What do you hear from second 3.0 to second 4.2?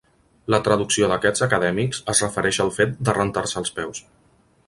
de rentar-se els peus.